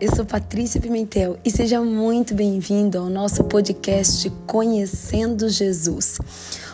eu 0.00 0.16
sou 0.16 0.24
Patrícia 0.24 0.80
Pimentel 0.80 1.38
e 1.44 1.50
seja 1.50 1.78
muito 1.82 2.34
bem-vindo 2.34 2.96
ao 2.96 3.10
nosso 3.10 3.44
podcast 3.44 4.30
Conhecendo 4.46 5.46
Jesus. 5.50 6.18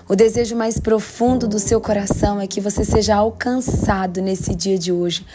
O 0.08 0.14
desejo 0.14 0.54
mais 0.54 0.78
profundo 0.78 1.48
do 1.48 1.58
seu 1.58 1.80
coração 1.80 2.40
é 2.40 2.46
que 2.46 2.60
você 2.60 2.84
seja 2.84 3.16
alcançado 3.16 4.22
nesse 4.22 4.54
dia 4.54 4.78
de 4.78 4.92
hoje 4.92 5.26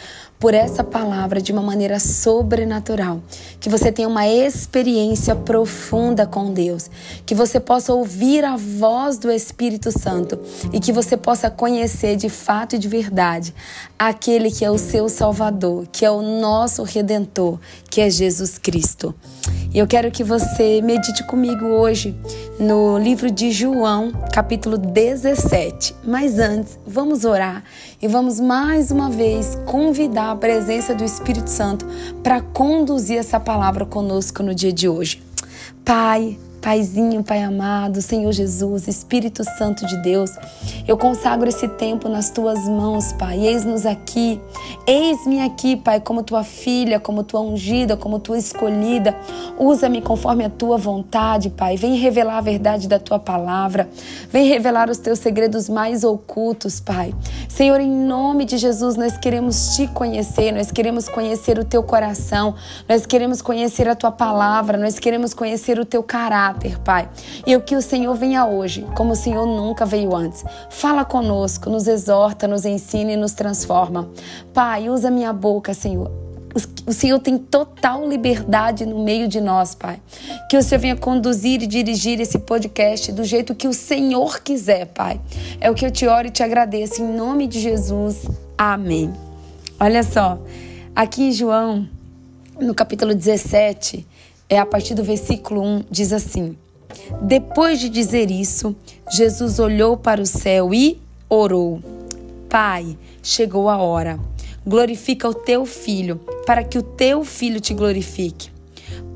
por 0.41 0.55
essa 0.55 0.83
palavra 0.83 1.39
de 1.39 1.51
uma 1.51 1.61
maneira 1.61 1.99
sobrenatural, 1.99 3.21
que 3.59 3.69
você 3.69 3.91
tenha 3.91 4.07
uma 4.07 4.27
experiência 4.27 5.35
profunda 5.35 6.25
com 6.25 6.51
Deus, 6.51 6.89
que 7.27 7.35
você 7.35 7.59
possa 7.59 7.93
ouvir 7.93 8.43
a 8.43 8.57
voz 8.57 9.19
do 9.19 9.31
Espírito 9.31 9.91
Santo 9.91 10.39
e 10.73 10.79
que 10.79 10.91
você 10.91 11.15
possa 11.15 11.51
conhecer 11.51 12.15
de 12.15 12.27
fato 12.27 12.75
e 12.75 12.79
de 12.79 12.87
verdade 12.87 13.53
aquele 13.99 14.49
que 14.49 14.65
é 14.65 14.71
o 14.71 14.79
seu 14.79 15.07
Salvador, 15.07 15.85
que 15.91 16.03
é 16.03 16.09
o 16.09 16.23
nosso 16.23 16.81
redentor, 16.81 17.59
que 17.87 18.01
é 18.01 18.09
Jesus 18.09 18.57
Cristo. 18.57 19.13
E 19.71 19.77
eu 19.77 19.87
quero 19.87 20.11
que 20.11 20.23
você 20.23 20.81
medite 20.81 21.23
comigo 21.23 21.65
hoje 21.65 22.13
no 22.59 22.97
livro 22.97 23.31
de 23.31 23.51
João, 23.51 24.11
capítulo 24.33 24.77
17. 24.77 25.95
Mas 26.03 26.39
antes, 26.39 26.77
vamos 26.85 27.23
orar 27.23 27.63
e 28.01 28.07
vamos 28.07 28.39
mais 28.39 28.91
uma 28.91 29.09
vez 29.09 29.57
convidar 29.65 30.30
a 30.31 30.35
presença 30.35 30.95
do 30.95 31.03
Espírito 31.03 31.49
Santo 31.49 31.85
para 32.23 32.41
conduzir 32.41 33.17
essa 33.17 33.39
palavra 33.39 33.85
conosco 33.85 34.41
no 34.41 34.55
dia 34.55 34.71
de 34.73 34.87
hoje. 34.87 35.21
Pai, 35.83 36.37
Paizinho, 36.61 37.23
Pai 37.23 37.41
amado, 37.41 38.03
Senhor 38.03 38.31
Jesus, 38.31 38.87
Espírito 38.87 39.43
Santo 39.57 39.83
de 39.87 39.97
Deus, 40.03 40.29
eu 40.87 40.95
consagro 40.95 41.49
esse 41.49 41.67
tempo 41.67 42.07
nas 42.07 42.29
tuas 42.29 42.69
mãos, 42.69 43.11
Pai. 43.13 43.39
Eis-nos 43.39 43.83
aqui, 43.83 44.39
eis-me 44.85 45.41
aqui, 45.41 45.75
Pai, 45.75 45.99
como 45.99 46.21
tua 46.21 46.43
filha, 46.43 46.99
como 46.99 47.23
tua 47.23 47.41
ungida, 47.41 47.97
como 47.97 48.19
tua 48.19 48.37
escolhida. 48.37 49.15
Usa-me 49.57 50.01
conforme 50.01 50.45
a 50.45 50.49
tua 50.51 50.77
vontade, 50.77 51.49
Pai. 51.49 51.77
Vem 51.77 51.95
revelar 51.95 52.37
a 52.37 52.41
verdade 52.41 52.87
da 52.87 52.99
tua 52.99 53.17
palavra, 53.17 53.89
vem 54.29 54.47
revelar 54.47 54.87
os 54.87 54.99
teus 54.99 55.17
segredos 55.17 55.67
mais 55.67 56.03
ocultos, 56.03 56.79
Pai. 56.79 57.11
Senhor, 57.49 57.81
em 57.81 57.89
nome 57.89 58.45
de 58.45 58.59
Jesus, 58.59 58.95
nós 58.95 59.17
queremos 59.17 59.75
te 59.75 59.87
conhecer, 59.87 60.51
nós 60.51 60.71
queremos 60.71 61.09
conhecer 61.09 61.57
o 61.57 61.65
teu 61.65 61.81
coração, 61.81 62.53
nós 62.87 63.07
queremos 63.07 63.41
conhecer 63.41 63.89
a 63.89 63.95
tua 63.95 64.11
palavra, 64.11 64.77
nós 64.77 64.99
queremos 64.99 65.33
conhecer 65.33 65.79
o 65.79 65.85
teu 65.85 66.03
caráter 66.03 66.50
caráter, 66.51 66.79
Pai. 66.79 67.09
E 67.45 67.55
o 67.55 67.61
que 67.61 67.75
o 67.75 67.81
Senhor 67.81 68.13
venha 68.15 68.45
hoje, 68.45 68.85
como 68.95 69.13
o 69.13 69.15
Senhor 69.15 69.45
nunca 69.45 69.85
veio 69.85 70.15
antes. 70.15 70.43
Fala 70.69 71.05
conosco, 71.05 71.69
nos 71.69 71.87
exorta, 71.87 72.47
nos 72.47 72.65
ensina 72.65 73.11
e 73.13 73.17
nos 73.17 73.33
transforma. 73.33 74.09
Pai, 74.53 74.89
usa 74.89 75.09
minha 75.09 75.31
boca, 75.31 75.73
Senhor. 75.73 76.11
O 76.85 76.91
Senhor 76.91 77.17
tem 77.19 77.37
total 77.37 78.05
liberdade 78.05 78.85
no 78.85 79.01
meio 79.01 79.25
de 79.25 79.39
nós, 79.39 79.73
Pai. 79.73 80.01
Que 80.49 80.57
o 80.57 80.61
Senhor 80.63 80.81
venha 80.81 80.97
conduzir 80.97 81.63
e 81.63 81.67
dirigir 81.67 82.19
esse 82.19 82.39
podcast 82.39 83.11
do 83.13 83.23
jeito 83.23 83.55
que 83.55 83.69
o 83.69 83.73
Senhor 83.73 84.41
quiser, 84.41 84.87
Pai. 84.87 85.21
É 85.61 85.71
o 85.71 85.73
que 85.73 85.85
eu 85.85 85.91
te 85.91 86.05
oro 86.05 86.27
e 86.27 86.31
te 86.31 86.43
agradeço. 86.43 87.01
Em 87.01 87.07
nome 87.07 87.47
de 87.47 87.61
Jesus. 87.61 88.27
Amém. 88.57 89.13
Olha 89.79 90.03
só, 90.03 90.37
aqui 90.93 91.23
em 91.23 91.31
João, 91.31 91.87
no 92.59 92.75
capítulo 92.75 93.15
17, 93.15 94.05
é 94.51 94.59
a 94.59 94.65
partir 94.65 94.93
do 94.93 95.03
versículo 95.03 95.63
1, 95.63 95.85
diz 95.89 96.11
assim: 96.11 96.57
Depois 97.21 97.79
de 97.79 97.87
dizer 97.87 98.29
isso, 98.29 98.75
Jesus 99.09 99.59
olhou 99.59 99.95
para 99.95 100.21
o 100.21 100.25
céu 100.25 100.73
e 100.73 101.01
orou: 101.29 101.81
Pai, 102.49 102.97
chegou 103.23 103.69
a 103.69 103.77
hora. 103.77 104.19
Glorifica 104.67 105.27
o 105.27 105.33
teu 105.33 105.65
filho, 105.65 106.19
para 106.45 106.65
que 106.65 106.77
o 106.77 106.83
teu 106.83 107.23
filho 107.23 107.61
te 107.61 107.73
glorifique. 107.73 108.51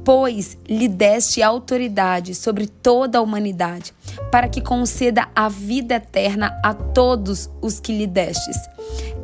Pois 0.06 0.58
lhe 0.70 0.88
deste 0.88 1.44
autoridade 1.44 2.34
sobre 2.34 2.66
toda 2.66 3.18
a 3.18 3.22
humanidade, 3.22 3.94
para 4.32 4.48
que 4.48 4.62
conceda 4.62 5.28
a 5.36 5.50
vida 5.50 5.96
eterna 5.96 6.58
a 6.64 6.74
todos 6.74 7.50
os 7.62 7.80
que 7.80 7.92
lhe 7.92 8.08
destes. 8.08 8.58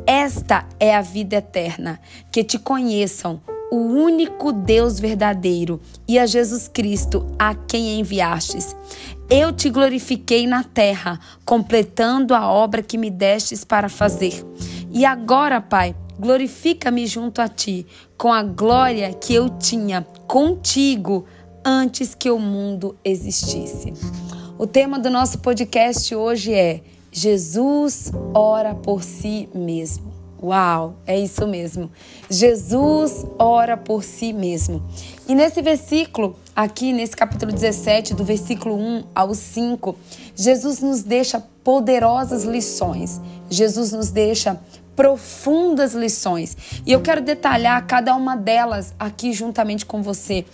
Esta 0.06 0.66
é 0.78 0.94
a 0.94 1.00
vida 1.00 1.36
eterna, 1.36 1.98
que 2.30 2.44
te 2.44 2.58
conheçam, 2.58 3.40
o 3.72 3.76
único 3.76 4.52
Deus 4.52 5.00
verdadeiro 5.00 5.80
e 6.06 6.18
a 6.18 6.26
Jesus 6.26 6.68
Cristo, 6.68 7.26
a 7.38 7.54
quem 7.54 7.98
enviastes. 7.98 8.76
Eu 9.30 9.50
te 9.50 9.70
glorifiquei 9.70 10.46
na 10.46 10.62
terra, 10.62 11.18
completando 11.42 12.34
a 12.34 12.46
obra 12.52 12.82
que 12.82 12.98
me 12.98 13.08
destes 13.08 13.64
para 13.64 13.88
fazer. 13.88 14.44
E 14.90 15.06
agora, 15.06 15.58
Pai, 15.58 15.96
glorifica-me 16.20 17.06
junto 17.06 17.40
a 17.40 17.48
ti, 17.48 17.86
com 18.18 18.30
a 18.30 18.42
glória 18.42 19.10
que 19.14 19.32
eu 19.32 19.48
tinha 19.48 20.06
contigo 20.26 21.24
antes 21.64 22.14
que 22.14 22.30
o 22.30 22.38
mundo 22.38 22.94
existisse. 23.02 23.94
O 24.58 24.66
tema 24.66 24.98
do 24.98 25.08
nosso 25.08 25.38
podcast 25.38 26.14
hoje 26.14 26.52
é 26.52 26.82
Jesus 27.10 28.12
ora 28.34 28.74
por 28.74 29.02
si 29.02 29.48
mesmo. 29.54 30.11
Uau, 30.42 30.96
é 31.06 31.16
isso 31.16 31.46
mesmo. 31.46 31.88
Jesus 32.28 33.24
ora 33.38 33.76
por 33.76 34.02
si 34.02 34.32
mesmo. 34.32 34.82
E 35.28 35.36
nesse 35.36 35.62
versículo, 35.62 36.36
aqui 36.54 36.92
nesse 36.92 37.16
capítulo 37.16 37.52
17, 37.52 38.12
do 38.12 38.24
versículo 38.24 38.74
1 38.74 39.04
ao 39.14 39.34
5, 39.34 39.94
Jesus 40.34 40.80
nos 40.80 41.04
deixa 41.04 41.40
poderosas 41.62 42.42
lições. 42.42 43.20
Jesus 43.48 43.92
nos 43.92 44.10
deixa 44.10 44.60
profundas 44.94 45.94
lições. 45.94 46.56
E 46.86 46.92
eu 46.92 47.00
quero 47.00 47.20
detalhar 47.20 47.86
cada 47.86 48.14
uma 48.14 48.36
delas 48.36 48.94
aqui 48.98 49.32
juntamente 49.32 49.86
com 49.86 50.02
você. 50.02 50.44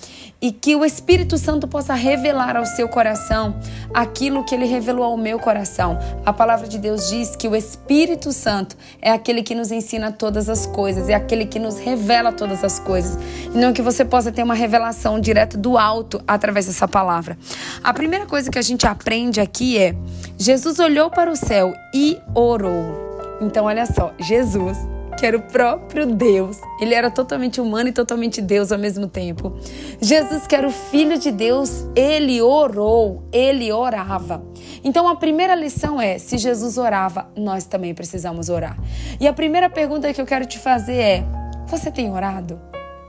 E 0.41 0.53
que 0.53 0.77
o 0.77 0.85
Espírito 0.85 1.37
Santo 1.37 1.67
possa 1.67 1.95
revelar 1.95 2.57
ao 2.57 2.65
seu 2.65 2.89
coração 2.89 3.59
aquilo 3.93 4.45
que 4.45 4.55
ele 4.55 4.67
revelou 4.67 5.05
ao 5.05 5.17
meu 5.17 5.39
coração. 5.39 5.99
A 6.25 6.33
palavra 6.33 6.69
de 6.69 6.79
Deus 6.79 7.09
diz 7.09 7.35
que 7.35 7.49
o 7.49 7.57
Espírito 7.57 8.33
Santo 8.33 8.77
é 9.03 9.11
aquele 9.11 9.43
que 9.43 9.55
nos 9.55 9.73
ensina 9.73 10.13
todas 10.13 10.49
as 10.49 10.67
coisas, 10.67 11.09
é 11.09 11.15
aquele 11.15 11.45
que 11.45 11.59
nos 11.59 11.79
revela 11.79 12.33
todas 12.33 12.63
as 12.63 12.79
coisas. 12.79 13.19
E 13.53 13.59
não 13.59 13.73
que 13.73 13.83
você 13.83 14.05
possa 14.05 14.31
ter 14.31 14.43
uma 14.43 14.55
revelação 14.55 15.19
direto 15.21 15.59
do 15.59 15.77
alto 15.77 16.23
através 16.27 16.67
dessa 16.67 16.87
palavra. 16.87 17.37
A 17.83 17.93
primeira 17.93 18.27
coisa 18.27 18.51
que 18.51 18.59
a 18.59 18.63
gente 18.63 18.87
aprende 18.87 19.41
aqui 19.41 19.77
é: 19.77 19.97
Jesus 20.37 20.79
olhou 20.79 21.11
para 21.11 21.31
o 21.31 21.37
céu 21.37 21.73
e 21.93 22.19
orou. 22.35 23.08
Então, 23.41 23.67
olha 23.67 23.87
só, 23.87 24.13
Jesus, 24.19 24.79
que 25.19 25.27
era 25.27 25.37
o 25.37 25.43
próprio 25.43 26.07
Deus, 26.07 26.61
ele 26.81 26.95
era 26.95 27.11
totalmente 27.11 27.61
humano 27.61 27.89
e 27.89 27.93
totalmente 27.93 28.41
Deus 28.41 28.71
ao 28.71 28.79
mesmo 28.79 29.09
tempo. 29.09 29.53
Jesus, 30.01 30.47
que 30.47 30.55
era 30.55 30.67
o 30.67 30.71
Filho 30.71 31.19
de 31.19 31.33
Deus, 31.33 31.89
ele 31.97 32.41
orou, 32.41 33.25
ele 33.33 33.73
orava. 33.73 34.43
Então, 34.85 35.09
a 35.09 35.17
primeira 35.17 35.55
lição 35.55 36.01
é: 36.01 36.19
se 36.19 36.39
Jesus 36.39 36.79
orava, 36.79 37.29
nós 37.37 37.65
também 37.65 37.95
precisamos 37.95 38.49
orar. 38.49 38.79
E 39.19 39.27
a 39.27 39.33
primeira 39.33 39.69
pergunta 39.69 40.13
que 40.13 40.21
eu 40.21 40.27
quero 40.27 40.47
te 40.47 40.59
fazer 40.59 40.97
é: 40.97 41.25
você 41.67 41.91
tem 41.91 42.13
orado? 42.13 42.61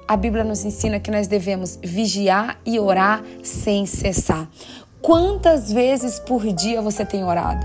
A 0.07 0.17
Bíblia 0.17 0.43
nos 0.43 0.65
ensina 0.65 0.99
que 0.99 1.11
nós 1.11 1.27
devemos 1.27 1.77
vigiar 1.83 2.59
e 2.65 2.79
orar 2.79 3.23
sem 3.43 3.85
cessar. 3.85 4.49
Quantas 4.99 5.71
vezes 5.71 6.19
por 6.19 6.41
dia 6.51 6.81
você 6.81 7.05
tem 7.05 7.23
orado? 7.23 7.63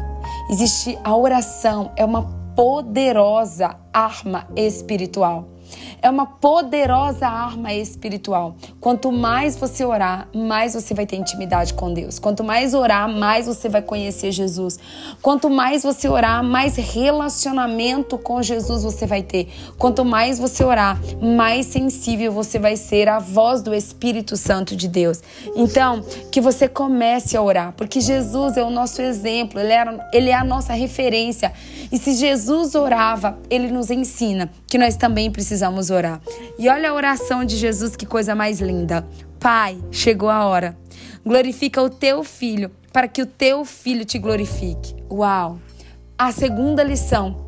Existe 0.50 0.98
a 1.02 1.16
oração, 1.16 1.91
é 1.96 2.04
uma 2.04 2.44
poderosa 2.54 3.76
arma 3.92 4.47
espiritual. 4.56 5.53
É 6.00 6.08
uma 6.10 6.26
poderosa 6.26 7.26
arma 7.26 7.72
espiritual. 7.72 8.56
Quanto 8.80 9.10
mais 9.10 9.56
você 9.56 9.84
orar, 9.84 10.28
mais 10.34 10.74
você 10.74 10.94
vai 10.94 11.06
ter 11.06 11.16
intimidade 11.16 11.74
com 11.74 11.92
Deus. 11.92 12.18
Quanto 12.18 12.44
mais 12.44 12.74
orar, 12.74 13.08
mais 13.08 13.46
você 13.46 13.68
vai 13.68 13.82
conhecer 13.82 14.32
Jesus. 14.32 14.78
Quanto 15.22 15.50
mais 15.50 15.82
você 15.82 16.08
orar, 16.08 16.42
mais 16.42 16.76
relacionamento 16.76 18.19
com 18.19 18.43
Jesus 18.43 18.82
você 18.82 19.06
vai 19.06 19.22
ter. 19.22 19.49
Quanto 19.78 20.04
mais 20.04 20.38
você 20.38 20.64
orar, 20.64 21.00
mais 21.20 21.66
sensível 21.66 22.32
você 22.32 22.58
vai 22.58 22.76
ser 22.76 23.08
à 23.08 23.19
voz 23.19 23.62
do 23.62 23.75
Espírito 23.75 24.37
Santo 24.37 24.76
de 24.76 24.88
Deus. 24.88 25.22
Então, 25.56 26.02
que 26.31 26.40
você 26.40 26.69
comece 26.69 27.37
a 27.37 27.43
orar, 27.43 27.72
porque 27.76 28.00
Jesus 28.00 28.56
é 28.56 28.62
o 28.62 28.70
nosso 28.70 29.00
exemplo, 29.00 29.58
ele, 29.58 29.72
era, 29.72 30.08
ele 30.12 30.31
é 30.31 30.34
a 30.34 30.44
nossa 30.44 30.72
referência. 30.72 31.52
E 31.90 31.99
se 31.99 32.14
Jesus 32.14 32.75
orava, 32.75 33.38
ele 33.49 33.69
nos 33.69 33.90
ensina 33.90 34.50
que 34.66 34.78
nós 34.78 34.96
também 34.96 35.31
precisamos 35.31 35.63
orar. 35.90 36.20
E 36.58 36.69
olha 36.69 36.90
a 36.90 36.94
oração 36.94 37.44
de 37.44 37.56
Jesus, 37.56 37.96
que 37.96 38.06
coisa 38.06 38.34
mais 38.34 38.61
linda. 38.61 39.06
Pai, 39.38 39.78
chegou 39.90 40.28
a 40.31 40.46
hora. 40.46 40.76
Glorifica 41.25 41.82
o 41.82 41.90
teu 41.90 42.25
filho, 42.25 42.70
para 42.93 43.08
que 43.08 43.22
o 43.22 43.26
teu 43.26 43.64
filho 43.64 44.05
te 44.05 44.19
glorifique. 44.19 44.94
Uau! 45.11 45.58
A 46.16 46.32
segunda 46.32 46.82
lição 46.82 47.44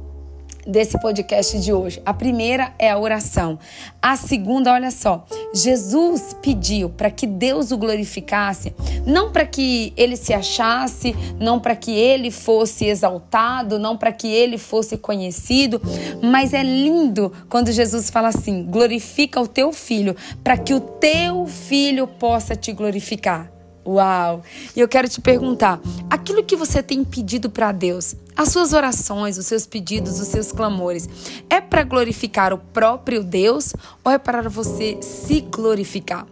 desse 0.66 0.98
podcast 1.00 1.58
de 1.60 1.72
hoje. 1.72 2.02
A 2.04 2.12
primeira 2.12 2.74
é 2.78 2.90
a 2.90 2.98
oração. 2.98 3.58
A 4.02 4.16
segunda, 4.16 4.72
olha 4.72 4.90
só, 4.90 5.24
Jesus 5.54 6.34
pediu 6.42 6.90
para 6.90 7.10
que 7.10 7.26
Deus 7.26 7.70
o 7.70 7.78
glorificasse, 7.78 8.74
não 9.06 9.32
para 9.32 9.46
que 9.46 9.92
ele 9.96 10.16
se 10.16 10.32
achasse, 10.32 11.14
não 11.38 11.60
para 11.60 11.76
que 11.76 11.92
ele 11.92 12.30
fosse 12.30 12.86
exaltado, 12.86 13.78
não 13.78 13.96
para 13.96 14.12
que 14.12 14.28
ele 14.28 14.58
fosse 14.58 14.96
conhecido, 14.96 15.80
mas 16.22 16.52
é 16.52 16.62
lindo 16.62 17.32
quando 17.48 17.72
Jesus 17.72 18.10
fala 18.10 18.28
assim: 18.28 18.64
glorifica 18.64 19.40
o 19.40 19.46
teu 19.46 19.72
filho, 19.72 20.16
para 20.42 20.56
que 20.56 20.74
o 20.74 20.80
teu 20.80 21.46
filho 21.46 22.06
possa 22.06 22.54
te 22.54 22.72
glorificar. 22.72 23.55
Uau! 23.86 24.42
E 24.74 24.80
eu 24.80 24.88
quero 24.88 25.08
te 25.08 25.20
perguntar: 25.20 25.80
aquilo 26.10 26.42
que 26.42 26.56
você 26.56 26.82
tem 26.82 27.04
pedido 27.04 27.48
para 27.48 27.70
Deus, 27.70 28.16
as 28.36 28.48
suas 28.48 28.72
orações, 28.72 29.38
os 29.38 29.46
seus 29.46 29.66
pedidos, 29.66 30.18
os 30.18 30.28
seus 30.28 30.50
clamores, 30.50 31.08
é 31.48 31.60
para 31.60 31.84
glorificar 31.84 32.52
o 32.52 32.58
próprio 32.58 33.22
Deus 33.22 33.74
ou 34.04 34.10
é 34.10 34.18
para 34.18 34.48
você 34.48 34.98
se 35.00 35.40
glorificar? 35.40 36.26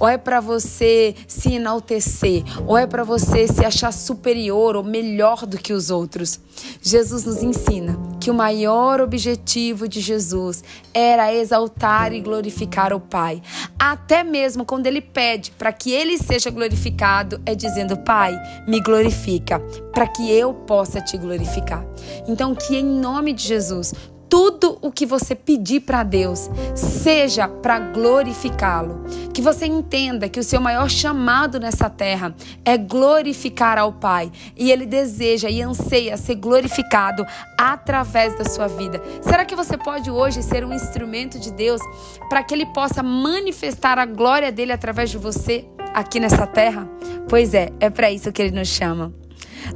ou 0.00 0.08
é 0.08 0.16
para 0.16 0.40
você 0.40 1.14
se 1.26 1.54
enaltecer, 1.54 2.42
ou 2.66 2.76
é 2.78 2.86
para 2.86 3.04
você 3.04 3.46
se 3.46 3.64
achar 3.64 3.92
superior 3.92 4.76
ou 4.76 4.82
melhor 4.82 5.44
do 5.44 5.58
que 5.58 5.72
os 5.72 5.90
outros. 5.90 6.40
Jesus 6.80 7.24
nos 7.24 7.42
ensina 7.42 7.98
que 8.28 8.30
o 8.30 8.34
maior 8.34 9.00
objetivo 9.00 9.88
de 9.88 10.02
Jesus 10.02 10.62
era 10.92 11.32
exaltar 11.32 12.12
e 12.12 12.20
glorificar 12.20 12.92
o 12.92 13.00
Pai. 13.00 13.40
Até 13.78 14.22
mesmo 14.22 14.66
quando 14.66 14.86
ele 14.86 15.00
pede 15.00 15.50
para 15.52 15.72
que 15.72 15.92
ele 15.92 16.18
seja 16.18 16.50
glorificado, 16.50 17.40
é 17.46 17.54
dizendo: 17.54 17.96
Pai, 17.96 18.38
me 18.66 18.82
glorifica, 18.82 19.58
para 19.94 20.06
que 20.06 20.30
eu 20.30 20.52
possa 20.52 21.00
te 21.00 21.16
glorificar. 21.16 21.82
Então, 22.28 22.54
que 22.54 22.76
em 22.76 22.84
nome 22.84 23.32
de 23.32 23.44
Jesus, 23.44 23.94
tudo 24.28 24.78
o 24.82 24.92
que 24.92 25.06
você 25.06 25.34
pedir 25.34 25.80
para 25.80 26.02
Deus 26.02 26.50
seja 26.74 27.48
para 27.48 27.78
glorificá-lo. 27.78 29.02
Que 29.32 29.40
você 29.40 29.66
entenda 29.66 30.28
que 30.28 30.40
o 30.40 30.44
seu 30.44 30.60
maior 30.60 30.90
chamado 30.90 31.58
nessa 31.58 31.88
terra 31.88 32.34
é 32.64 32.76
glorificar 32.76 33.78
ao 33.78 33.92
Pai 33.92 34.30
e 34.56 34.70
ele 34.70 34.86
deseja 34.86 35.48
e 35.48 35.62
anseia 35.62 36.16
ser 36.16 36.34
glorificado 36.34 37.24
através 37.58 38.36
da 38.36 38.44
sua 38.44 38.66
vida. 38.66 39.02
Será 39.22 39.44
que 39.44 39.56
você 39.56 39.76
pode 39.76 40.10
hoje 40.10 40.42
ser 40.42 40.64
um 40.64 40.72
instrumento 40.72 41.38
de 41.38 41.52
Deus 41.52 41.80
para 42.28 42.42
que 42.42 42.54
ele 42.54 42.66
possa 42.66 43.02
manifestar 43.02 43.98
a 43.98 44.06
glória 44.06 44.52
dele 44.52 44.72
através 44.72 45.10
de 45.10 45.18
você 45.18 45.64
aqui 45.94 46.20
nessa 46.20 46.46
terra? 46.46 46.88
Pois 47.28 47.54
é, 47.54 47.70
é 47.80 47.90
para 47.90 48.10
isso 48.10 48.32
que 48.32 48.42
ele 48.42 48.56
nos 48.58 48.68
chama. 48.68 49.12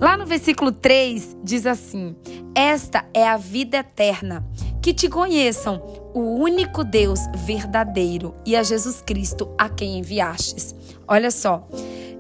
Lá 0.01 0.17
no 0.17 0.27
versículo 0.27 0.73
3 0.73 1.37
diz 1.43 1.67
assim: 1.67 2.17
Esta 2.55 3.05
é 3.15 3.27
a 3.27 3.37
vida 3.37 3.79
eterna, 3.79 4.45
que 4.81 4.93
te 4.93 5.09
conheçam 5.09 5.83
o 6.15 6.21
único 6.21 6.85
Deus 6.85 7.21
verdadeiro 7.45 8.35
e 8.45 8.57
a 8.57 8.63
Jesus 8.63 9.01
Cristo 9.01 9.55
a 9.57 9.69
quem 9.69 9.99
enviastes. 9.99 10.75
Olha 11.07 11.31
só. 11.31 11.67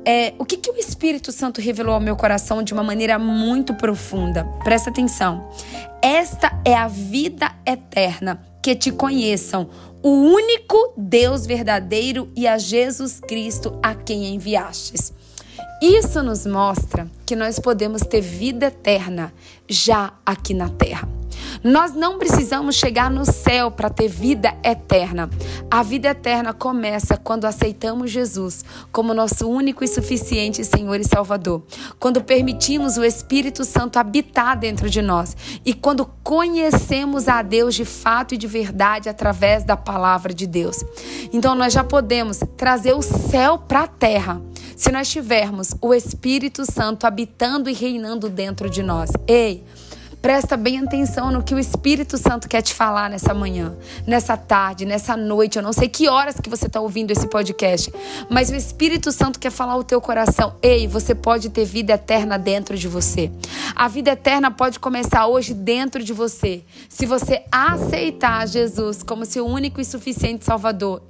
É, 0.05 0.35
o 0.37 0.45
que, 0.45 0.57
que 0.57 0.69
o 0.69 0.77
Espírito 0.77 1.31
Santo 1.31 1.61
revelou 1.61 1.95
ao 1.95 2.01
meu 2.01 2.17
coração 2.17 2.61
de 2.61 2.73
uma 2.73 2.83
maneira 2.83 3.21
muito 3.21 3.73
profunda? 3.75 4.45
Presta 4.65 4.91
atenção. 4.91 5.49
Esta 6.03 6.61
é 6.65 6.75
a 6.75 6.89
vida 6.89 7.55
eterna, 7.65 8.43
que 8.61 8.75
te 8.75 8.91
conheçam 8.91 9.71
o 10.03 10.09
único 10.09 10.93
Deus 10.97 11.47
verdadeiro 11.47 12.29
e 12.35 12.49
a 12.49 12.59
Jesus 12.59 13.21
Cristo 13.21 13.79
a 13.81 13.95
quem 13.95 14.35
enviastes. 14.35 15.13
Isso 15.83 16.23
nos 16.23 16.47
mostra 16.47 17.11
que 17.27 17.35
nós 17.35 17.59
podemos 17.59 18.03
ter 18.03 18.21
vida 18.21 18.67
eterna 18.67 19.35
já 19.69 20.13
aqui 20.25 20.55
na 20.55 20.69
terra. 20.69 21.09
Nós 21.65 21.93
não 21.93 22.21
precisamos 22.21 22.77
chegar 22.77 23.11
no 23.11 23.25
céu 23.25 23.69
para 23.69 23.91
ter 23.91 24.07
vida 24.07 24.57
eterna. 24.63 25.29
A 25.69 25.83
vida 25.83 26.11
eterna 26.11 26.53
começa 26.53 27.17
quando 27.17 27.47
aceitamos 27.47 28.13
Jesus 28.13 28.65
como 28.93 29.13
nosso 29.13 29.49
único 29.49 29.83
e 29.83 29.89
suficiente 29.89 30.65
Senhor 30.65 31.01
e 31.01 31.05
Salvador. 31.05 31.65
Quando 31.99 32.23
permitimos 32.23 32.97
o 32.97 33.03
Espírito 33.03 33.65
Santo 33.65 33.99
habitar 33.99 34.57
dentro 34.57 34.89
de 34.89 35.03
nós 35.03 35.37
e 35.65 35.75
quando 35.75 36.07
conhecemos 36.23 37.27
a 37.27 37.43
Deus 37.43 37.75
de 37.75 37.85
fato 37.85 38.35
e 38.35 38.39
de 38.39 38.47
verdade 38.47 39.09
através 39.09 39.65
da 39.65 39.77
palavra 39.77 40.33
de 40.33 40.47
Deus. 40.47 40.85
Então 41.33 41.57
nós 41.57 41.73
já 41.73 41.83
podemos 41.83 42.39
trazer 42.57 42.93
o 42.93 43.03
céu 43.03 43.59
para 43.59 43.81
a 43.81 43.89
terra 43.89 44.41
se 44.83 44.91
nós 44.91 45.09
tivermos 45.09 45.77
o 45.81 45.95
Espírito 45.95 46.67
Santo 46.67 47.07
habitando 47.07 47.71
e 47.71 47.73
reinando 47.73 48.29
dentro 48.29 48.69
de 48.69 48.83
nós. 48.83 49.13
Ei, 49.29 49.63
Presta 50.21 50.57
bem 50.57 50.79
atenção 50.79 51.33
no 51.33 51.43
que 51.43 51.53
o 51.53 51.59
Espírito 51.59 52.17
Santo 52.17 52.49
quer 52.49 52.63
te 52.63 52.73
falar 52.73 53.11
nessa 53.11 53.35
manhã, 53.35 53.77
nessa 54.07 54.37
tarde, 54.37 54.85
nessa 54.85 55.17
noite. 55.17 55.57
Eu 55.57 55.65
não 55.65 55.73
sei 55.73 55.89
que 55.89 56.09
horas 56.09 56.37
que 56.41 56.49
você 56.49 56.69
está 56.69 56.81
ouvindo 56.81 57.11
esse 57.11 57.27
podcast, 57.27 57.93
mas 58.31 58.49
o 58.49 58.55
Espírito 58.55 59.11
Santo 59.11 59.41
quer 59.41 59.51
falar 59.51 59.75
o 59.75 59.83
teu 59.83 60.01
coração. 60.01 60.55
Ei, 60.63 60.87
você 60.87 61.13
pode 61.13 61.51
ter 61.51 61.65
vida 61.65 61.95
eterna 61.95 62.39
dentro 62.39 62.79
de 62.79 62.87
você. 62.87 63.33
A 63.75 63.89
vida 63.89 64.13
eterna 64.13 64.49
pode 64.49 64.79
começar 64.79 65.27
hoje 65.27 65.55
dentro 65.55 66.05
de 66.05 66.13
você. 66.13 66.63
Se 66.89 67.05
você 67.05 67.43
aceitar 67.51 68.47
Jesus 68.47 69.03
como 69.03 69.25
seu 69.25 69.45
único 69.45 69.81
e 69.81 69.85
suficiente 69.85 70.45
Salvador. 70.45 71.03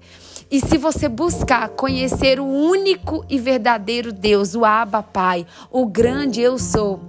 E 0.52 0.60
se 0.60 0.76
você 0.76 1.08
buscar 1.08 1.70
conhecer 1.70 2.38
o 2.38 2.44
único 2.44 3.24
e 3.26 3.38
verdadeiro 3.38 4.12
Deus, 4.12 4.54
o 4.54 4.66
Abba 4.66 5.02
Pai, 5.02 5.46
o 5.70 5.86
grande 5.86 6.42
eu 6.42 6.58
sou, 6.58 7.00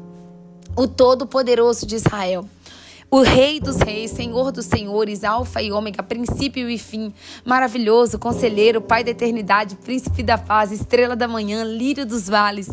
o 0.78 0.88
Todo-Poderoso 0.88 1.86
de 1.86 1.96
Israel, 1.96 2.46
o 3.12 3.20
Rei 3.20 3.60
dos 3.60 3.76
Reis, 3.80 4.12
Senhor 4.12 4.50
dos 4.50 4.66
Senhores, 4.66 5.26
Alfa 5.26 5.62
e 5.62 5.74
Ômega, 5.74 6.02
princípio 6.02 6.70
e 6.70 6.78
fim, 6.78 7.14
maravilhoso, 7.44 8.18
conselheiro, 8.18 8.80
Pai 8.80 9.04
da 9.04 9.12
eternidade, 9.12 9.76
príncipe 9.76 10.24
da 10.24 10.38
paz, 10.38 10.72
estrela 10.72 11.14
da 11.14 11.28
manhã, 11.28 11.66
lírio 11.66 12.06
dos 12.06 12.30
vales. 12.30 12.70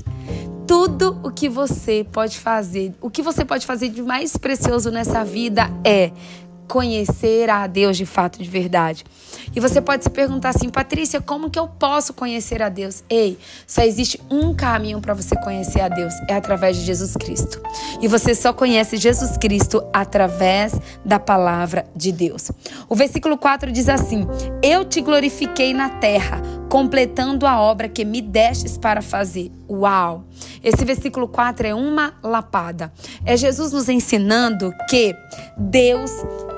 Tudo 0.69 1.19
o 1.25 1.33
que 1.33 1.49
você 1.49 2.07
pode 2.13 2.39
fazer, 2.39 2.95
o 3.01 3.11
que 3.11 3.23
você 3.23 3.45
pode 3.45 3.67
fazer 3.67 3.89
de 3.89 4.03
mais 4.03 4.37
precioso 4.37 4.93
nessa 4.93 5.25
vida 5.25 5.69
é 5.85 6.13
conhecer 6.71 7.51
a 7.51 7.67
Deus 7.67 7.97
de 7.97 8.07
fato, 8.07 8.41
de 8.41 8.49
verdade. 8.49 9.05
E 9.55 9.59
você 9.59 9.81
pode 9.81 10.05
se 10.05 10.11
perguntar 10.11 10.51
assim, 10.51 10.69
Patrícia, 10.69 11.21
como 11.21 11.51
que 11.51 11.59
eu 11.59 11.67
posso 11.67 12.15
conhecer 12.15 12.63
a 12.63 12.69
Deus? 12.69 13.03
Ei, 13.11 13.37
só 13.67 13.83
existe 13.83 14.21
um 14.31 14.55
caminho 14.55 15.01
para 15.01 15.13
você 15.13 15.35
conhecer 15.43 15.81
a 15.81 15.89
Deus, 15.89 16.15
é 16.29 16.35
através 16.35 16.77
de 16.77 16.85
Jesus 16.85 17.17
Cristo. 17.17 17.61
E 18.01 18.07
você 18.07 18.37
só 18.37 18.53
conhece 18.53 18.97
Jesus 18.97 19.37
Cristo 19.37 19.83
através 19.93 20.73
da 21.05 21.19
palavra 21.19 21.85
de 21.97 22.13
Deus. 22.13 22.53
O 22.89 22.95
versículo 22.95 23.37
4 23.37 23.73
diz 23.73 23.89
assim: 23.89 24.25
Eu 24.63 24.85
te 24.85 25.01
glorifiquei 25.01 25.75
na 25.75 25.89
terra, 25.89 26.41
completando 26.71 27.49
a 27.49 27.61
obra 27.61 27.89
que 27.89 28.05
me 28.05 28.23
destes 28.23 28.79
para 28.79 29.03
fazer. 29.03 29.51
Uau! 29.69 30.25
Esse 30.63 30.85
versículo 30.85 31.27
4 31.27 31.67
é 31.67 31.75
uma 31.75 32.15
lapada. 32.23 32.93
É 33.27 33.37
Jesus 33.37 33.73
nos 33.73 33.89
ensinando 33.89 34.73
que 34.89 35.13
Deus 35.59 36.13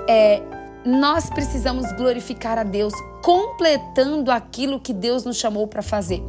é, 0.07 0.43
nós 0.85 1.31
precisamos 1.31 1.91
glorificar 1.93 2.59
a 2.59 2.63
Deus 2.63 2.93
completando 3.23 4.31
aquilo 4.31 4.79
que 4.79 4.93
Deus 4.93 5.25
nos 5.25 5.39
chamou 5.39 5.67
para 5.67 5.81
fazer. 5.81 6.23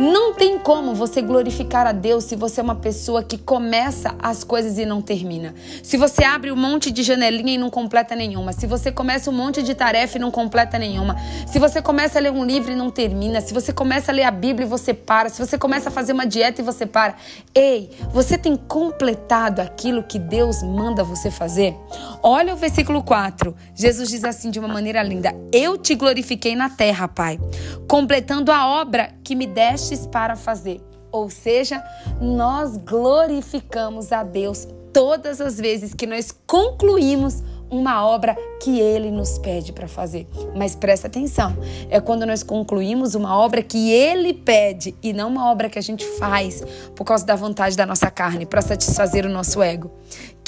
Não 0.00 0.32
tem 0.32 0.58
como 0.58 0.94
você 0.94 1.20
glorificar 1.20 1.86
a 1.86 1.92
Deus 1.92 2.24
se 2.24 2.34
você 2.34 2.58
é 2.58 2.62
uma 2.62 2.76
pessoa 2.76 3.22
que 3.22 3.36
começa 3.36 4.14
as 4.18 4.42
coisas 4.42 4.78
e 4.78 4.86
não 4.86 5.02
termina. 5.02 5.54
Se 5.82 5.98
você 5.98 6.24
abre 6.24 6.50
um 6.50 6.56
monte 6.56 6.90
de 6.90 7.02
janelinha 7.02 7.56
e 7.56 7.58
não 7.58 7.68
completa 7.68 8.16
nenhuma. 8.16 8.54
Se 8.54 8.66
você 8.66 8.90
começa 8.90 9.28
um 9.28 9.34
monte 9.34 9.62
de 9.62 9.74
tarefa 9.74 10.16
e 10.16 10.20
não 10.20 10.30
completa 10.30 10.78
nenhuma. 10.78 11.16
Se 11.46 11.58
você 11.58 11.82
começa 11.82 12.18
a 12.18 12.22
ler 12.22 12.32
um 12.32 12.42
livro 12.42 12.72
e 12.72 12.74
não 12.74 12.88
termina. 12.88 13.42
Se 13.42 13.52
você 13.52 13.74
começa 13.74 14.10
a 14.10 14.14
ler 14.14 14.22
a 14.22 14.30
Bíblia 14.30 14.64
e 14.64 14.68
você 14.70 14.94
para. 14.94 15.28
Se 15.28 15.38
você 15.38 15.58
começa 15.58 15.90
a 15.90 15.92
fazer 15.92 16.14
uma 16.14 16.26
dieta 16.26 16.62
e 16.62 16.64
você 16.64 16.86
para. 16.86 17.16
Ei, 17.54 17.90
você 18.10 18.38
tem 18.38 18.56
completado 18.56 19.60
aquilo 19.60 20.02
que 20.02 20.18
Deus 20.18 20.62
manda 20.62 21.04
você 21.04 21.30
fazer? 21.30 21.76
Olha 22.22 22.54
o 22.54 22.56
versículo 22.56 23.02
4. 23.02 23.54
Jesus 23.74 24.08
diz 24.08 24.24
assim 24.24 24.50
de 24.50 24.58
uma 24.58 24.68
maneira 24.68 25.02
linda: 25.02 25.36
Eu 25.52 25.76
te 25.76 25.94
glorifiquei 25.94 26.56
na 26.56 26.70
terra, 26.70 27.06
Pai, 27.06 27.38
completando 27.86 28.50
a 28.50 28.66
obra 28.66 29.12
que 29.22 29.34
me 29.34 29.46
deste 29.46 29.89
para 30.06 30.36
fazer. 30.36 30.80
Ou 31.12 31.28
seja, 31.28 31.82
nós 32.20 32.76
glorificamos 32.76 34.12
a 34.12 34.22
Deus 34.22 34.66
todas 34.92 35.40
as 35.40 35.58
vezes 35.58 35.94
que 35.94 36.06
nós 36.06 36.32
concluímos 36.46 37.42
uma 37.70 38.04
obra 38.04 38.36
que 38.60 38.80
ele 38.80 39.10
nos 39.10 39.38
pede 39.38 39.72
para 39.72 39.86
fazer. 39.86 40.26
Mas 40.56 40.74
presta 40.74 41.06
atenção, 41.06 41.56
é 41.88 42.00
quando 42.00 42.26
nós 42.26 42.42
concluímos 42.42 43.14
uma 43.14 43.38
obra 43.38 43.62
que 43.62 43.92
ele 43.92 44.34
pede 44.34 44.94
e 45.02 45.12
não 45.12 45.28
uma 45.28 45.50
obra 45.50 45.70
que 45.70 45.78
a 45.78 45.82
gente 45.82 46.04
faz 46.18 46.62
por 46.96 47.04
causa 47.04 47.24
da 47.24 47.36
vontade 47.36 47.76
da 47.76 47.86
nossa 47.86 48.10
carne, 48.10 48.44
para 48.44 48.60
satisfazer 48.60 49.24
o 49.24 49.28
nosso 49.28 49.62
ego 49.62 49.90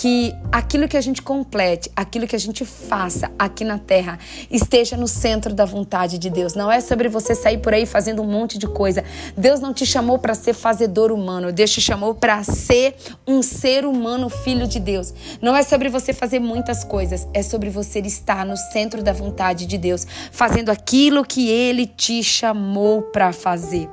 que 0.02 0.34
aquilo 0.50 0.88
que 0.88 0.96
a 0.96 1.00
gente 1.00 1.22
complete, 1.22 1.88
aquilo 1.94 2.26
que 2.26 2.34
a 2.34 2.38
gente 2.38 2.64
faça 2.64 3.30
aqui 3.38 3.62
na 3.64 3.78
terra, 3.78 4.18
esteja 4.50 4.96
no 4.96 5.06
centro 5.06 5.54
da 5.54 5.64
vontade 5.64 6.18
de 6.18 6.28
Deus. 6.28 6.54
Não 6.54 6.72
é 6.72 6.80
sobre 6.80 7.08
você 7.08 7.36
sair 7.36 7.58
por 7.58 7.72
aí 7.72 7.86
fazendo 7.86 8.20
um 8.20 8.24
monte 8.24 8.58
de 8.58 8.66
coisa. 8.66 9.04
Deus 9.36 9.60
não 9.60 9.72
te 9.72 9.86
chamou 9.86 10.18
para 10.18 10.34
ser 10.34 10.54
fazedor 10.54 11.12
humano, 11.12 11.52
Deus 11.52 11.70
te 11.70 11.80
chamou 11.80 12.16
para 12.16 12.42
ser 12.42 12.96
um 13.24 13.42
ser 13.42 13.84
humano, 13.84 14.28
filho 14.28 14.66
de 14.66 14.80
Deus. 14.80 15.14
Não 15.40 15.54
é 15.54 15.62
sobre 15.62 15.88
você 15.88 16.12
fazer 16.12 16.40
muitas 16.40 16.82
coisas, 16.82 17.28
é 17.32 17.40
sobre 17.40 17.70
você 17.70 18.00
estar 18.00 18.44
no 18.44 18.56
centro 18.56 19.04
da 19.04 19.12
vontade 19.12 19.66
de 19.66 19.78
Deus, 19.78 20.04
fazendo 20.32 20.70
aquilo 20.70 21.24
que 21.24 21.48
ele 21.48 21.86
te 21.86 22.24
chamou 22.24 23.02
para 23.02 23.32
fazer. 23.32 23.88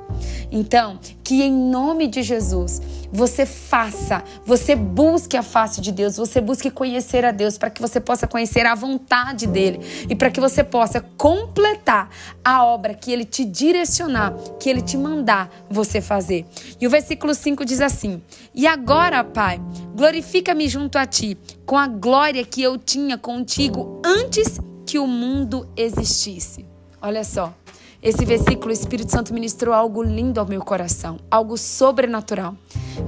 Então, 0.50 0.98
que 1.22 1.44
em 1.44 1.52
nome 1.52 2.08
de 2.08 2.24
Jesus 2.24 2.82
você 3.12 3.46
faça, 3.46 4.24
você 4.44 4.74
busque 4.74 5.36
a 5.36 5.44
face 5.44 5.80
de 5.80 5.92
Deus, 5.92 5.99
você 6.08 6.40
busque 6.40 6.70
conhecer 6.70 7.24
a 7.24 7.30
Deus 7.30 7.58
para 7.58 7.70
que 7.70 7.80
você 7.80 8.00
possa 8.00 8.26
conhecer 8.26 8.66
a 8.66 8.74
vontade 8.74 9.46
dele 9.46 9.80
e 10.08 10.14
para 10.14 10.30
que 10.30 10.40
você 10.40 10.62
possa 10.62 11.00
completar 11.16 12.08
a 12.44 12.64
obra 12.64 12.94
que 12.94 13.12
ele 13.12 13.24
te 13.24 13.44
direcionar, 13.44 14.34
que 14.58 14.68
ele 14.68 14.82
te 14.82 14.96
mandar 14.96 15.50
você 15.68 16.00
fazer. 16.00 16.46
E 16.80 16.86
o 16.86 16.90
versículo 16.90 17.34
5 17.34 17.64
diz 17.64 17.80
assim: 17.80 18.22
E 18.54 18.66
agora, 18.66 19.22
Pai, 19.24 19.60
glorifica-me 19.94 20.68
junto 20.68 20.98
a 20.98 21.06
ti 21.06 21.36
com 21.66 21.76
a 21.76 21.86
glória 21.86 22.44
que 22.44 22.62
eu 22.62 22.78
tinha 22.78 23.16
contigo 23.18 24.00
antes 24.04 24.58
que 24.86 24.98
o 24.98 25.06
mundo 25.06 25.68
existisse. 25.76 26.66
Olha 27.00 27.24
só. 27.24 27.54
Esse 28.02 28.24
versículo, 28.24 28.70
o 28.70 28.72
Espírito 28.72 29.12
Santo 29.12 29.34
ministrou 29.34 29.74
algo 29.74 30.02
lindo 30.02 30.40
ao 30.40 30.46
meu 30.46 30.62
coração, 30.62 31.18
algo 31.30 31.58
sobrenatural. 31.58 32.56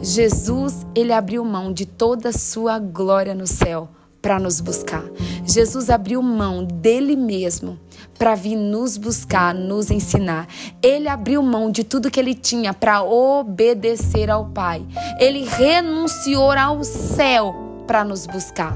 Jesus, 0.01 0.87
ele 0.95 1.13
abriu 1.13 1.45
mão 1.45 1.73
de 1.73 1.85
toda 1.87 2.31
a 2.31 2.33
sua 2.33 2.79
glória 2.79 3.35
no 3.35 3.47
céu 3.47 3.89
para 4.23 4.39
nos 4.39 4.61
buscar. 4.61 5.05
Jesus 5.45 5.91
abriu 5.91 6.23
mão 6.23 6.65
dele 6.65 7.17
mesmo 7.17 7.79
para 8.17 8.37
vir 8.37 8.55
nos 8.55 8.97
buscar, 8.97 9.53
nos 9.53 9.91
ensinar. 9.91 10.47
Ele 10.81 11.09
abriu 11.09 11.43
mão 11.43 11.71
de 11.71 11.83
tudo 11.83 12.11
que 12.11 12.21
ele 12.21 12.35
tinha 12.35 12.73
para 12.73 13.03
obedecer 13.03 14.31
ao 14.31 14.47
Pai. 14.47 14.87
Ele 15.19 15.45
renunciou 15.45 16.53
ao 16.53 16.85
céu 16.85 17.53
para 17.87 18.05
nos 18.05 18.27
buscar. 18.27 18.75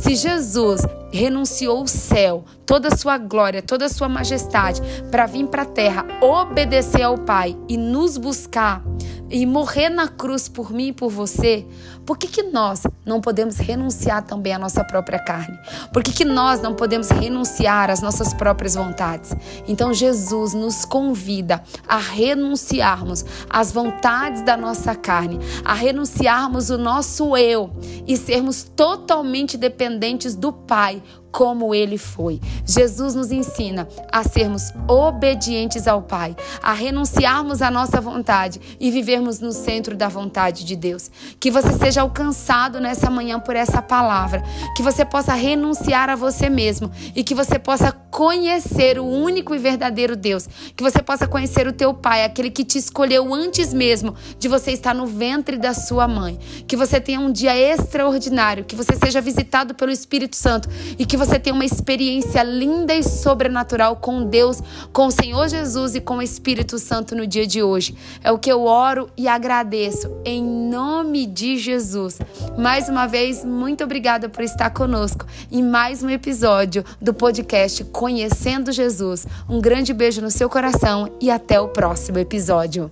Se 0.00 0.14
Jesus 0.16 0.80
renunciou 1.12 1.82
o 1.82 1.88
céu, 1.88 2.44
toda 2.64 2.88
a 2.88 2.96
sua 2.96 3.18
glória, 3.18 3.62
toda 3.62 3.84
a 3.84 3.90
sua 3.90 4.08
majestade, 4.08 4.80
para 5.10 5.26
vir 5.26 5.46
para 5.46 5.62
a 5.62 5.66
terra, 5.66 6.06
obedecer 6.22 7.02
ao 7.02 7.18
Pai 7.18 7.56
e 7.68 7.76
nos 7.76 8.16
buscar 8.16 8.82
e 9.30 9.44
morrer 9.44 9.88
na 9.88 10.08
cruz 10.08 10.48
por 10.48 10.72
mim 10.72 10.88
e 10.88 10.92
por 10.92 11.10
você, 11.10 11.66
por 12.04 12.16
que, 12.16 12.28
que 12.28 12.42
nós 12.44 12.84
não 13.04 13.20
podemos 13.20 13.56
renunciar 13.56 14.22
também 14.22 14.54
à 14.54 14.58
nossa 14.58 14.84
própria 14.84 15.18
carne? 15.18 15.58
Por 15.92 16.02
que, 16.02 16.12
que 16.12 16.24
nós 16.24 16.62
não 16.62 16.74
podemos 16.74 17.08
renunciar 17.08 17.90
às 17.90 18.00
nossas 18.00 18.32
próprias 18.32 18.76
vontades? 18.76 19.34
Então 19.66 19.92
Jesus 19.92 20.54
nos 20.54 20.84
convida 20.84 21.62
a 21.88 21.98
renunciarmos 21.98 23.24
às 23.50 23.72
vontades 23.72 24.42
da 24.42 24.56
nossa 24.56 24.94
carne, 24.94 25.40
a 25.64 25.74
renunciarmos 25.74 26.70
o 26.70 26.78
nosso 26.78 27.36
eu 27.36 27.70
e 28.06 28.16
sermos 28.16 28.62
totalmente 28.62 29.56
dependentes 29.56 30.34
do 30.36 30.52
Pai 30.52 31.02
como 31.30 31.74
ele 31.74 31.98
foi. 31.98 32.40
Jesus 32.64 33.14
nos 33.14 33.30
ensina 33.30 33.86
a 34.10 34.22
sermos 34.24 34.72
obedientes 34.88 35.86
ao 35.86 36.02
Pai, 36.02 36.34
a 36.62 36.72
renunciarmos 36.72 37.62
à 37.62 37.70
nossa 37.70 38.00
vontade 38.00 38.60
e 38.80 38.90
vivermos 38.90 39.40
no 39.40 39.52
centro 39.52 39.96
da 39.96 40.08
vontade 40.08 40.64
de 40.64 40.76
Deus. 40.76 41.10
Que 41.38 41.50
você 41.50 41.72
seja 41.72 42.00
alcançado 42.00 42.80
nessa 42.80 43.10
manhã 43.10 43.38
por 43.38 43.56
essa 43.56 43.82
palavra, 43.82 44.42
que 44.76 44.82
você 44.82 45.04
possa 45.04 45.34
renunciar 45.34 46.08
a 46.08 46.16
você 46.16 46.48
mesmo 46.48 46.90
e 47.14 47.22
que 47.22 47.34
você 47.34 47.58
possa 47.58 47.92
conhecer 47.92 48.98
o 48.98 49.04
único 49.04 49.54
e 49.54 49.58
verdadeiro 49.58 50.16
Deus, 50.16 50.48
que 50.74 50.82
você 50.82 51.02
possa 51.02 51.26
conhecer 51.26 51.66
o 51.66 51.72
teu 51.72 51.92
Pai, 51.92 52.24
aquele 52.24 52.50
que 52.50 52.64
te 52.64 52.78
escolheu 52.78 53.34
antes 53.34 53.74
mesmo 53.74 54.14
de 54.38 54.48
você 54.48 54.72
estar 54.72 54.94
no 54.94 55.06
ventre 55.06 55.56
da 55.58 55.74
sua 55.74 56.08
mãe. 56.08 56.38
Que 56.66 56.76
você 56.76 57.00
tenha 57.00 57.20
um 57.20 57.30
dia 57.30 57.56
extraordinário, 57.56 58.64
que 58.64 58.74
você 58.74 58.96
seja 58.96 59.20
visitado 59.20 59.74
pelo 59.74 59.90
Espírito 59.90 60.36
Santo 60.36 60.68
e 60.98 61.04
que 61.04 61.15
você 61.16 61.36
você 61.36 61.40
tenha 61.40 61.54
uma 61.54 61.64
experiência 61.64 62.42
linda 62.42 62.94
e 62.94 63.02
sobrenatural 63.02 63.96
com 63.96 64.24
Deus, 64.24 64.62
com 64.90 65.06
o 65.06 65.10
Senhor 65.10 65.48
Jesus 65.48 65.94
e 65.94 66.00
com 66.00 66.16
o 66.16 66.22
Espírito 66.22 66.78
Santo 66.78 67.14
no 67.14 67.26
dia 67.26 67.46
de 67.46 67.62
hoje. 67.62 67.94
É 68.24 68.32
o 68.32 68.38
que 68.38 68.50
eu 68.50 68.64
oro 68.64 69.10
e 69.16 69.28
agradeço 69.28 70.10
em 70.24 70.42
nome 70.42 71.26
de 71.26 71.58
Jesus. 71.58 72.18
Mais 72.56 72.88
uma 72.88 73.06
vez, 73.06 73.44
muito 73.44 73.84
obrigada 73.84 74.28
por 74.28 74.42
estar 74.42 74.70
conosco 74.70 75.26
em 75.52 75.62
mais 75.62 76.02
um 76.02 76.08
episódio 76.08 76.84
do 77.02 77.12
podcast 77.12 77.84
Conhecendo 77.84 78.72
Jesus. 78.72 79.26
Um 79.48 79.60
grande 79.60 79.92
beijo 79.92 80.22
no 80.22 80.30
seu 80.30 80.48
coração 80.48 81.12
e 81.20 81.30
até 81.30 81.60
o 81.60 81.68
próximo 81.68 82.18
episódio. 82.18 82.90